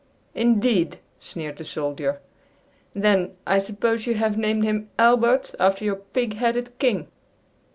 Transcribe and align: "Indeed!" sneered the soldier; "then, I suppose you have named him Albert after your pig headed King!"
"Indeed!" 0.33 0.97
sneered 1.19 1.57
the 1.59 1.63
soldier; 1.63 2.21
"then, 2.93 3.35
I 3.45 3.59
suppose 3.59 4.07
you 4.07 4.15
have 4.15 4.35
named 4.35 4.63
him 4.63 4.89
Albert 4.97 5.53
after 5.59 5.85
your 5.85 5.97
pig 5.97 6.37
headed 6.37 6.75
King!" 6.79 7.07